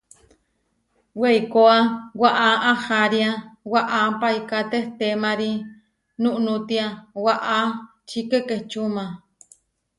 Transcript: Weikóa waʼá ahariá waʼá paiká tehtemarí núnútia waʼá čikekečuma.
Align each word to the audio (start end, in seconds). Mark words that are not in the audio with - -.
Weikóa 1.21 1.75
waʼá 2.21 2.47
ahariá 2.71 3.31
waʼá 3.73 3.99
paiká 4.21 4.57
tehtemarí 4.71 5.51
núnútia 6.21 6.85
waʼá 7.25 7.57
čikekečuma. 8.09 9.03